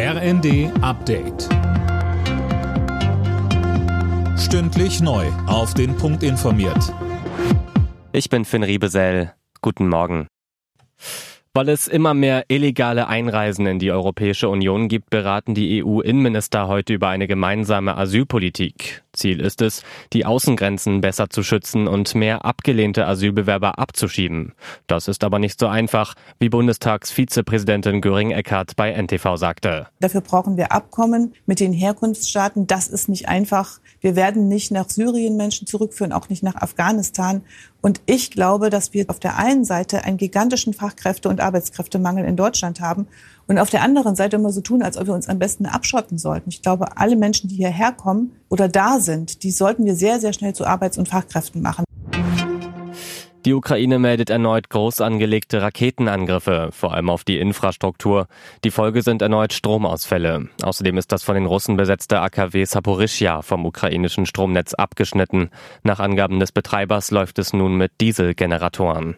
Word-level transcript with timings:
RND 0.00 0.70
Update. 0.80 1.48
Stündlich 4.38 5.00
neu. 5.00 5.26
Auf 5.48 5.74
den 5.74 5.96
Punkt 5.96 6.22
informiert. 6.22 6.94
Ich 8.12 8.30
bin 8.30 8.44
Finn 8.44 8.62
Riebesell. 8.62 9.34
Guten 9.60 9.88
Morgen. 9.88 10.28
Weil 11.52 11.68
es 11.68 11.88
immer 11.88 12.14
mehr 12.14 12.44
illegale 12.46 13.08
Einreisen 13.08 13.66
in 13.66 13.80
die 13.80 13.90
Europäische 13.90 14.48
Union 14.48 14.86
gibt, 14.86 15.10
beraten 15.10 15.56
die 15.56 15.82
EU-Innenminister 15.82 16.68
heute 16.68 16.94
über 16.94 17.08
eine 17.08 17.26
gemeinsame 17.26 17.96
Asylpolitik. 17.96 19.02
Ziel 19.18 19.40
ist 19.40 19.60
es, 19.60 19.82
die 20.12 20.24
Außengrenzen 20.24 21.00
besser 21.00 21.28
zu 21.28 21.42
schützen 21.42 21.86
und 21.86 22.14
mehr 22.14 22.44
abgelehnte 22.44 23.06
Asylbewerber 23.06 23.78
abzuschieben. 23.78 24.54
Das 24.86 25.08
ist 25.08 25.24
aber 25.24 25.38
nicht 25.38 25.60
so 25.60 25.66
einfach, 25.66 26.14
wie 26.38 26.48
Bundestagsvizepräsidentin 26.48 28.00
Göring-Eckardt 28.00 28.76
bei 28.76 28.92
NTV 28.92 29.36
sagte. 29.36 29.88
Dafür 30.00 30.22
brauchen 30.22 30.56
wir 30.56 30.72
Abkommen 30.72 31.34
mit 31.46 31.60
den 31.60 31.72
Herkunftsstaaten. 31.72 32.66
Das 32.66 32.88
ist 32.88 33.08
nicht 33.08 33.28
einfach. 33.28 33.80
Wir 34.00 34.16
werden 34.16 34.48
nicht 34.48 34.70
nach 34.70 34.88
Syrien 34.88 35.36
Menschen 35.36 35.66
zurückführen, 35.66 36.12
auch 36.12 36.28
nicht 36.28 36.42
nach 36.42 36.56
Afghanistan. 36.56 37.42
Und 37.80 38.00
ich 38.06 38.30
glaube, 38.30 38.70
dass 38.70 38.92
wir 38.92 39.04
auf 39.08 39.20
der 39.20 39.36
einen 39.36 39.64
Seite 39.64 40.04
einen 40.04 40.16
gigantischen 40.16 40.74
Fachkräfte- 40.74 41.28
und 41.28 41.40
Arbeitskräftemangel 41.40 42.24
in 42.24 42.36
Deutschland 42.36 42.80
haben 42.80 43.06
und 43.48 43.58
auf 43.58 43.70
der 43.70 43.82
anderen 43.82 44.14
Seite 44.14 44.36
immer 44.36 44.52
so 44.52 44.60
tun, 44.60 44.82
als 44.82 44.96
ob 44.96 45.06
wir 45.06 45.14
uns 45.14 45.28
am 45.28 45.38
besten 45.38 45.66
abschotten 45.66 46.18
sollten. 46.18 46.50
Ich 46.50 46.62
glaube, 46.62 46.96
alle 46.96 47.16
Menschen, 47.16 47.48
die 47.48 47.56
hierher 47.56 47.92
kommen 47.92 48.32
oder 48.48 48.68
da 48.68 49.00
sind, 49.00 49.42
die 49.42 49.50
sollten 49.50 49.84
wir 49.84 49.96
sehr, 49.96 50.20
sehr 50.20 50.32
schnell 50.32 50.54
zu 50.54 50.66
Arbeits- 50.66 50.98
und 50.98 51.08
Fachkräften 51.08 51.62
machen. 51.62 51.84
Die 53.44 53.54
Ukraine 53.54 53.98
meldet 53.98 54.28
erneut 54.28 54.68
groß 54.68 55.00
angelegte 55.00 55.62
Raketenangriffe, 55.62 56.68
vor 56.72 56.92
allem 56.92 57.08
auf 57.08 57.24
die 57.24 57.38
Infrastruktur. 57.38 58.26
Die 58.64 58.70
Folge 58.70 59.00
sind 59.00 59.22
erneut 59.22 59.54
Stromausfälle. 59.54 60.48
Außerdem 60.62 60.98
ist 60.98 61.12
das 61.12 61.22
von 61.22 61.34
den 61.34 61.46
Russen 61.46 61.78
besetzte 61.78 62.20
AKW 62.20 62.64
Saporischja 62.64 63.40
vom 63.40 63.64
ukrainischen 63.64 64.26
Stromnetz 64.26 64.74
abgeschnitten. 64.74 65.50
Nach 65.82 66.00
Angaben 66.00 66.40
des 66.40 66.52
Betreibers 66.52 67.10
läuft 67.10 67.38
es 67.38 67.54
nun 67.54 67.76
mit 67.76 67.92
Dieselgeneratoren. 68.02 69.16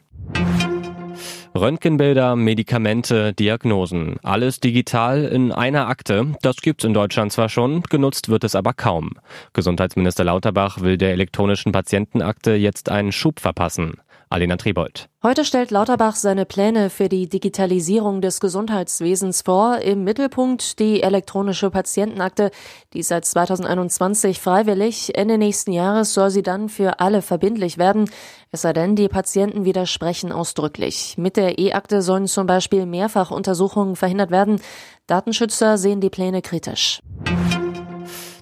Röntgenbilder, 1.54 2.36
Medikamente, 2.36 3.32
Diagnosen. 3.32 4.16
Alles 4.22 4.60
digital 4.60 5.24
in 5.24 5.50
einer 5.50 5.88
Akte. 5.88 6.34
Das 6.42 6.56
gibt's 6.58 6.84
in 6.84 6.94
Deutschland 6.94 7.32
zwar 7.32 7.48
schon, 7.48 7.82
genutzt 7.82 8.28
wird 8.28 8.44
es 8.44 8.54
aber 8.54 8.72
kaum. 8.72 9.14
Gesundheitsminister 9.52 10.22
Lauterbach 10.22 10.80
will 10.80 10.96
der 10.96 11.12
elektronischen 11.12 11.72
Patientenakte 11.72 12.54
jetzt 12.54 12.88
einen 12.88 13.10
Schub 13.10 13.40
verpassen. 13.40 13.94
Alena 14.32 14.56
Trebold. 14.56 15.08
Heute 15.24 15.44
stellt 15.44 15.72
Lauterbach 15.72 16.14
seine 16.14 16.46
Pläne 16.46 16.88
für 16.88 17.08
die 17.08 17.28
Digitalisierung 17.28 18.20
des 18.20 18.38
Gesundheitswesens 18.38 19.42
vor. 19.42 19.78
Im 19.78 20.04
Mittelpunkt 20.04 20.78
die 20.78 21.02
elektronische 21.02 21.68
Patientenakte, 21.68 22.52
die 22.92 23.02
seit 23.02 23.24
2021 23.24 24.38
freiwillig, 24.38 25.18
Ende 25.18 25.36
nächsten 25.36 25.72
Jahres 25.72 26.14
soll 26.14 26.30
sie 26.30 26.44
dann 26.44 26.68
für 26.68 27.00
alle 27.00 27.22
verbindlich 27.22 27.76
werden. 27.76 28.08
Es 28.52 28.62
sei 28.62 28.72
denn, 28.72 28.94
die 28.94 29.08
Patienten 29.08 29.64
widersprechen 29.64 30.30
ausdrücklich. 30.30 31.16
Mit 31.18 31.36
der 31.36 31.58
E-Akte 31.58 32.00
sollen 32.00 32.28
zum 32.28 32.46
Beispiel 32.46 32.86
Mehrfachuntersuchungen 32.86 33.96
verhindert 33.96 34.30
werden. 34.30 34.60
Datenschützer 35.08 35.76
sehen 35.76 36.00
die 36.00 36.08
Pläne 36.08 36.40
kritisch. 36.40 37.02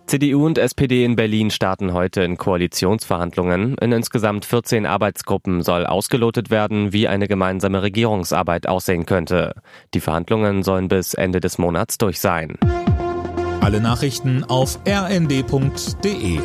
CDU 0.09 0.47
und 0.47 0.57
SPD 0.57 1.05
in 1.05 1.17
Berlin 1.17 1.51
starten 1.51 1.93
heute 1.93 2.23
in 2.23 2.39
Koalitionsverhandlungen. 2.39 3.77
In 3.77 3.93
insgesamt 3.93 4.47
14 4.47 4.87
Arbeitsgruppen 4.87 5.63
soll 5.63 5.85
ausgelotet 5.85 6.49
werden, 6.49 6.95
wie 6.95 7.09
eine 7.09 7.29
gemeinsame 7.29 7.83
Regierungsarbeit 7.83 8.67
aussehen 8.67 9.05
könnte. 9.05 9.53
Die 9.93 10.01
Verhandlungen 10.01 10.63
sollen 10.63 10.89
bis 10.89 11.13
Ende 11.13 11.41
des 11.41 11.59
Monats 11.59 11.99
durch 11.99 12.21
sein. 12.21 12.57
Alle 13.61 13.83
Nachrichten 13.83 14.45
auf 14.45 14.79
rnd.de 14.89 16.39